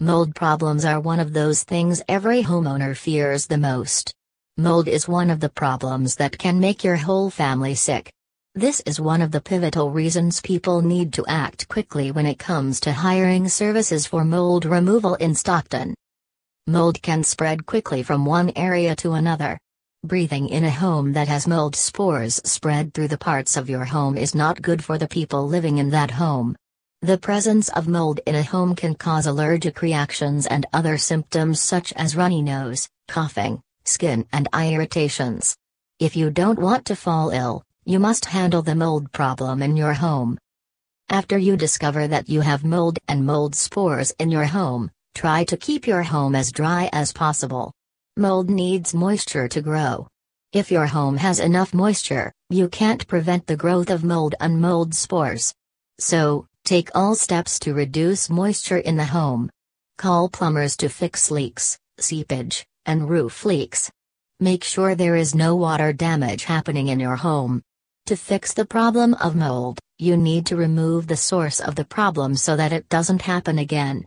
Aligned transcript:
Mold 0.00 0.34
problems 0.34 0.84
are 0.84 1.00
one 1.00 1.18
of 1.18 1.32
those 1.32 1.62
things 1.62 2.02
every 2.06 2.42
homeowner 2.42 2.94
fears 2.94 3.46
the 3.46 3.56
most. 3.56 4.12
Mold 4.58 4.88
is 4.88 5.08
one 5.08 5.30
of 5.30 5.40
the 5.40 5.48
problems 5.48 6.16
that 6.16 6.36
can 6.36 6.60
make 6.60 6.84
your 6.84 6.96
whole 6.96 7.30
family 7.30 7.74
sick. 7.74 8.12
This 8.54 8.80
is 8.80 9.00
one 9.00 9.22
of 9.22 9.30
the 9.30 9.40
pivotal 9.40 9.90
reasons 9.90 10.42
people 10.42 10.82
need 10.82 11.14
to 11.14 11.24
act 11.26 11.66
quickly 11.68 12.10
when 12.10 12.26
it 12.26 12.38
comes 12.38 12.78
to 12.80 12.92
hiring 12.92 13.48
services 13.48 14.06
for 14.06 14.22
mold 14.22 14.66
removal 14.66 15.14
in 15.14 15.34
Stockton. 15.34 15.94
Mold 16.66 17.00
can 17.00 17.24
spread 17.24 17.64
quickly 17.64 18.02
from 18.02 18.26
one 18.26 18.52
area 18.54 18.94
to 18.96 19.12
another. 19.12 19.56
Breathing 20.04 20.50
in 20.50 20.64
a 20.64 20.70
home 20.70 21.14
that 21.14 21.28
has 21.28 21.48
mold 21.48 21.74
spores 21.74 22.34
spread 22.44 22.92
through 22.92 23.08
the 23.08 23.16
parts 23.16 23.56
of 23.56 23.70
your 23.70 23.86
home 23.86 24.18
is 24.18 24.34
not 24.34 24.60
good 24.60 24.84
for 24.84 24.98
the 24.98 25.08
people 25.08 25.48
living 25.48 25.78
in 25.78 25.88
that 25.88 26.10
home. 26.10 26.54
The 27.02 27.18
presence 27.18 27.68
of 27.68 27.88
mold 27.88 28.20
in 28.26 28.34
a 28.34 28.42
home 28.42 28.74
can 28.74 28.94
cause 28.94 29.26
allergic 29.26 29.82
reactions 29.82 30.46
and 30.46 30.64
other 30.72 30.96
symptoms 30.96 31.60
such 31.60 31.92
as 31.92 32.16
runny 32.16 32.40
nose, 32.40 32.88
coughing, 33.06 33.60
skin 33.84 34.26
and 34.32 34.48
eye 34.52 34.72
irritations. 34.72 35.56
If 36.00 36.16
you 36.16 36.30
don't 36.30 36.58
want 36.58 36.86
to 36.86 36.96
fall 36.96 37.30
ill, 37.30 37.62
you 37.84 38.00
must 38.00 38.24
handle 38.24 38.62
the 38.62 38.74
mold 38.74 39.12
problem 39.12 39.62
in 39.62 39.76
your 39.76 39.92
home. 39.92 40.38
After 41.10 41.36
you 41.36 41.56
discover 41.56 42.08
that 42.08 42.30
you 42.30 42.40
have 42.40 42.64
mold 42.64 42.98
and 43.08 43.26
mold 43.26 43.54
spores 43.54 44.10
in 44.18 44.30
your 44.30 44.46
home, 44.46 44.90
try 45.14 45.44
to 45.44 45.56
keep 45.56 45.86
your 45.86 46.02
home 46.02 46.34
as 46.34 46.50
dry 46.50 46.88
as 46.94 47.12
possible. 47.12 47.72
Mold 48.16 48.48
needs 48.48 48.94
moisture 48.94 49.48
to 49.48 49.60
grow. 49.60 50.08
If 50.52 50.70
your 50.70 50.86
home 50.86 51.18
has 51.18 51.40
enough 51.40 51.74
moisture, 51.74 52.32
you 52.48 52.70
can't 52.70 53.06
prevent 53.06 53.46
the 53.46 53.56
growth 53.56 53.90
of 53.90 54.02
mold 54.02 54.34
and 54.40 54.60
mold 54.60 54.94
spores. 54.94 55.54
So, 55.98 56.46
Take 56.66 56.90
all 56.96 57.14
steps 57.14 57.60
to 57.60 57.74
reduce 57.74 58.28
moisture 58.28 58.78
in 58.78 58.96
the 58.96 59.04
home. 59.04 59.48
Call 59.98 60.28
plumbers 60.28 60.76
to 60.78 60.88
fix 60.88 61.30
leaks, 61.30 61.78
seepage, 62.00 62.66
and 62.84 63.08
roof 63.08 63.44
leaks. 63.44 63.88
Make 64.40 64.64
sure 64.64 64.96
there 64.96 65.14
is 65.14 65.32
no 65.32 65.54
water 65.54 65.92
damage 65.92 66.42
happening 66.42 66.88
in 66.88 66.98
your 66.98 67.14
home. 67.14 67.62
To 68.06 68.16
fix 68.16 68.52
the 68.52 68.64
problem 68.64 69.14
of 69.14 69.36
mold, 69.36 69.78
you 70.00 70.16
need 70.16 70.44
to 70.46 70.56
remove 70.56 71.06
the 71.06 71.16
source 71.16 71.60
of 71.60 71.76
the 71.76 71.84
problem 71.84 72.34
so 72.34 72.56
that 72.56 72.72
it 72.72 72.88
doesn't 72.88 73.22
happen 73.22 73.60
again. 73.60 74.04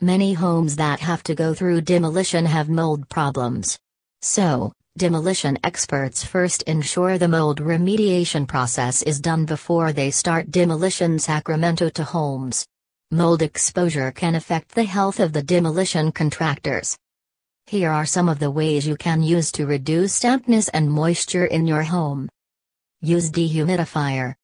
Many 0.00 0.32
homes 0.32 0.74
that 0.74 0.98
have 0.98 1.22
to 1.22 1.36
go 1.36 1.54
through 1.54 1.82
demolition 1.82 2.46
have 2.46 2.68
mold 2.68 3.08
problems. 3.08 3.78
So, 4.22 4.72
Demolition 4.96 5.58
experts 5.62 6.24
first 6.24 6.62
ensure 6.62 7.18
the 7.18 7.28
mold 7.28 7.60
remediation 7.60 8.48
process 8.48 9.02
is 9.02 9.20
done 9.20 9.44
before 9.44 9.92
they 9.92 10.10
start 10.10 10.50
demolition 10.50 11.18
Sacramento 11.18 11.90
to 11.90 12.02
homes. 12.02 12.66
Mold 13.10 13.42
exposure 13.42 14.10
can 14.10 14.34
affect 14.34 14.74
the 14.74 14.84
health 14.84 15.20
of 15.20 15.34
the 15.34 15.42
demolition 15.42 16.10
contractors. 16.10 16.96
Here 17.66 17.90
are 17.90 18.06
some 18.06 18.30
of 18.30 18.38
the 18.38 18.50
ways 18.50 18.86
you 18.86 18.96
can 18.96 19.22
use 19.22 19.52
to 19.52 19.66
reduce 19.66 20.18
dampness 20.18 20.70
and 20.70 20.90
moisture 20.90 21.44
in 21.44 21.66
your 21.66 21.82
home. 21.82 22.30
Use 23.02 23.30
dehumidifier. 23.30 24.34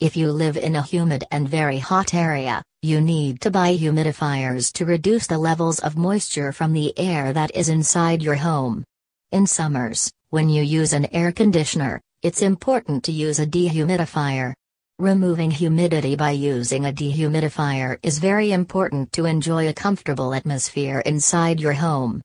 If 0.00 0.16
you 0.16 0.32
live 0.32 0.56
in 0.56 0.74
a 0.74 0.82
humid 0.82 1.24
and 1.30 1.46
very 1.46 1.78
hot 1.78 2.14
area, 2.14 2.62
you 2.80 3.02
need 3.02 3.42
to 3.42 3.50
buy 3.50 3.76
humidifiers 3.76 4.72
to 4.72 4.86
reduce 4.86 5.26
the 5.26 5.36
levels 5.36 5.80
of 5.80 5.98
moisture 5.98 6.50
from 6.50 6.72
the 6.72 6.98
air 6.98 7.34
that 7.34 7.54
is 7.54 7.68
inside 7.68 8.22
your 8.22 8.36
home. 8.36 8.84
In 9.32 9.46
summers, 9.46 10.12
when 10.28 10.50
you 10.50 10.62
use 10.62 10.92
an 10.92 11.06
air 11.06 11.32
conditioner, 11.32 12.02
it's 12.20 12.42
important 12.42 13.02
to 13.04 13.12
use 13.12 13.38
a 13.38 13.46
dehumidifier. 13.46 14.52
Removing 14.98 15.50
humidity 15.50 16.16
by 16.16 16.32
using 16.32 16.84
a 16.84 16.92
dehumidifier 16.92 17.98
is 18.02 18.18
very 18.18 18.52
important 18.52 19.10
to 19.14 19.24
enjoy 19.24 19.68
a 19.68 19.72
comfortable 19.72 20.34
atmosphere 20.34 21.00
inside 21.06 21.60
your 21.60 21.72
home. 21.72 22.20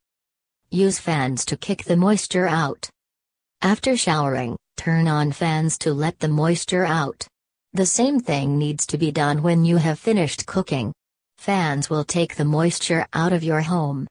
Use 0.69 0.99
fans 0.99 1.45
to 1.45 1.55
kick 1.55 1.85
the 1.85 1.95
moisture 1.95 2.45
out. 2.45 2.89
After 3.61 3.95
showering, 3.95 4.57
turn 4.75 5.07
on 5.07 5.31
fans 5.31 5.77
to 5.77 5.93
let 5.93 6.19
the 6.19 6.27
moisture 6.27 6.85
out. 6.85 7.25
The 7.71 7.85
same 7.85 8.19
thing 8.19 8.57
needs 8.57 8.85
to 8.87 8.97
be 8.97 9.13
done 9.13 9.41
when 9.41 9.63
you 9.63 9.77
have 9.77 9.97
finished 9.97 10.45
cooking. 10.45 10.91
Fans 11.37 11.89
will 11.89 12.03
take 12.03 12.35
the 12.35 12.43
moisture 12.43 13.07
out 13.13 13.31
of 13.31 13.45
your 13.45 13.61
home. 13.61 14.07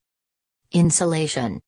Insulation 0.73 1.61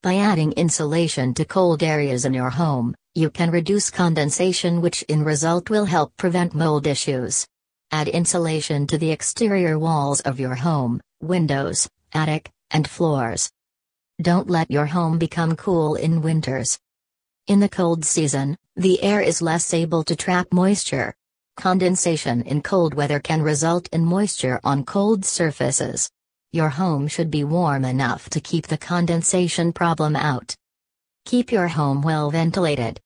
by 0.00 0.14
adding 0.14 0.52
insulation 0.52 1.34
to 1.34 1.44
cold 1.44 1.82
areas 1.82 2.24
in 2.24 2.32
your 2.32 2.50
home, 2.50 2.94
you 3.16 3.28
can 3.28 3.50
reduce 3.50 3.90
condensation 3.90 4.80
which 4.80 5.02
in 5.04 5.24
result 5.24 5.70
will 5.70 5.86
help 5.86 6.16
prevent 6.16 6.54
mold 6.54 6.86
issues. 6.86 7.44
Add 7.90 8.06
insulation 8.06 8.86
to 8.86 8.98
the 8.98 9.10
exterior 9.10 9.76
walls 9.76 10.20
of 10.20 10.38
your 10.38 10.54
home, 10.54 11.00
windows, 11.20 11.88
attic, 12.12 12.48
and 12.70 12.88
floors. 12.88 13.50
Don't 14.22 14.48
let 14.48 14.70
your 14.70 14.86
home 14.86 15.18
become 15.18 15.56
cool 15.56 15.96
in 15.96 16.22
winters. 16.22 16.78
In 17.48 17.58
the 17.58 17.68
cold 17.68 18.04
season, 18.04 18.56
the 18.76 19.02
air 19.02 19.20
is 19.20 19.42
less 19.42 19.74
able 19.74 20.04
to 20.04 20.14
trap 20.14 20.46
moisture. 20.52 21.12
Condensation 21.56 22.42
in 22.42 22.62
cold 22.62 22.94
weather 22.94 23.18
can 23.18 23.42
result 23.42 23.88
in 23.92 24.04
moisture 24.04 24.60
on 24.62 24.84
cold 24.84 25.24
surfaces. 25.24 26.08
Your 26.52 26.70
home 26.70 27.08
should 27.08 27.30
be 27.30 27.44
warm 27.44 27.84
enough 27.84 28.30
to 28.30 28.40
keep 28.40 28.66
the 28.66 28.78
condensation 28.78 29.70
problem 29.70 30.16
out. 30.16 30.56
Keep 31.26 31.52
your 31.52 31.68
home 31.68 32.00
well 32.00 32.30
ventilated. 32.30 32.98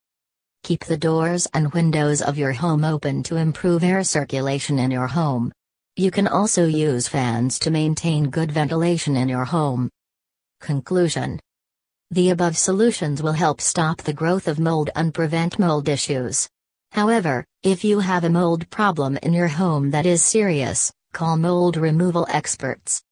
Keep 0.62 0.84
the 0.84 0.96
doors 0.96 1.48
and 1.52 1.72
windows 1.72 2.22
of 2.22 2.38
your 2.38 2.52
home 2.52 2.84
open 2.84 3.24
to 3.24 3.38
improve 3.38 3.82
air 3.82 4.04
circulation 4.04 4.78
in 4.78 4.92
your 4.92 5.08
home. 5.08 5.50
You 5.96 6.12
can 6.12 6.28
also 6.28 6.66
use 6.66 7.08
fans 7.08 7.58
to 7.58 7.72
maintain 7.72 8.30
good 8.30 8.52
ventilation 8.52 9.16
in 9.16 9.28
your 9.28 9.44
home. 9.44 9.90
Conclusion 10.60 11.40
The 12.12 12.30
above 12.30 12.56
solutions 12.56 13.24
will 13.24 13.32
help 13.32 13.60
stop 13.60 14.02
the 14.02 14.12
growth 14.12 14.46
of 14.46 14.60
mold 14.60 14.90
and 14.94 15.12
prevent 15.12 15.58
mold 15.58 15.88
issues. 15.88 16.48
However, 16.92 17.44
if 17.64 17.82
you 17.82 17.98
have 17.98 18.22
a 18.22 18.30
mold 18.30 18.70
problem 18.70 19.16
in 19.20 19.32
your 19.32 19.48
home 19.48 19.90
that 19.90 20.06
is 20.06 20.22
serious, 20.22 20.92
call 21.12 21.36
mold 21.36 21.76
removal 21.76 22.24
experts. 22.30 23.02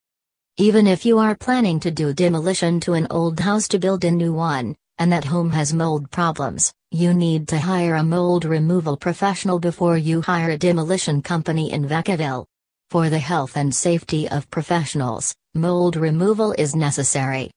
Even 0.60 0.86
if 0.86 1.06
you 1.06 1.18
are 1.18 1.34
planning 1.34 1.80
to 1.80 1.90
do 1.90 2.12
demolition 2.12 2.80
to 2.80 2.92
an 2.92 3.06
old 3.08 3.40
house 3.40 3.66
to 3.68 3.78
build 3.78 4.04
a 4.04 4.10
new 4.10 4.34
one, 4.34 4.76
and 4.98 5.10
that 5.10 5.24
home 5.24 5.48
has 5.48 5.72
mold 5.72 6.10
problems, 6.10 6.70
you 6.90 7.14
need 7.14 7.48
to 7.48 7.58
hire 7.58 7.94
a 7.94 8.02
mold 8.02 8.44
removal 8.44 8.94
professional 8.94 9.58
before 9.58 9.96
you 9.96 10.20
hire 10.20 10.50
a 10.50 10.58
demolition 10.58 11.22
company 11.22 11.72
in 11.72 11.88
Vacaville. 11.88 12.44
For 12.90 13.08
the 13.08 13.18
health 13.18 13.56
and 13.56 13.74
safety 13.74 14.28
of 14.28 14.50
professionals, 14.50 15.34
mold 15.54 15.96
removal 15.96 16.52
is 16.58 16.76
necessary. 16.76 17.48